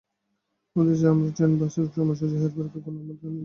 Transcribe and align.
আমাদের 0.75 0.91
দেশে 0.91 1.07
আমরা 1.07 1.29
ট্রেন 1.35 1.51
বা 1.51 1.59
বাসের 1.61 1.85
সময়সূচির 1.95 2.41
হেরফেরকে 2.41 2.79
গোনার 2.85 3.05
মধ্যেই 3.07 3.27
আনি 3.27 3.35
না। 3.35 3.39